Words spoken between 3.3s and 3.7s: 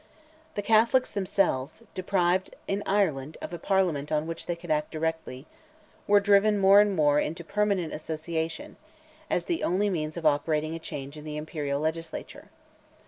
of a